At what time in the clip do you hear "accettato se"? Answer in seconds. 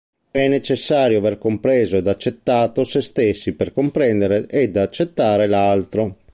2.07-3.03